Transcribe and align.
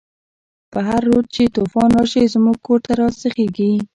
په 0.71 0.79
هر 0.87 1.01
رود 1.09 1.25
چی 1.35 1.43
توفان 1.55 1.89
راشی، 1.97 2.31
زموږ 2.33 2.57
کور 2.65 2.79
ته 2.85 2.91
راسيخيږی 3.01 3.71